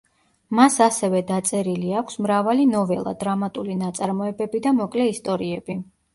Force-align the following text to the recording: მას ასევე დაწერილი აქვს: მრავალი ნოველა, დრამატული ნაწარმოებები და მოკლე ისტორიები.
მას 0.59 0.77
ასევე 0.85 1.19
დაწერილი 1.27 1.91
აქვს: 2.01 2.17
მრავალი 2.27 2.65
ნოველა, 2.71 3.15
დრამატული 3.25 3.77
ნაწარმოებები 3.83 4.65
და 4.67 4.75
მოკლე 4.81 5.09
ისტორიები. 5.15 5.81